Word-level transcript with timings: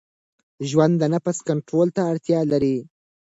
ژوند 0.69 0.93
د 0.99 1.03
نفس 1.13 1.37
کنټرول 1.49 1.87
ته 1.95 2.01
اړتیا 2.11 2.39
لري. 2.51 2.77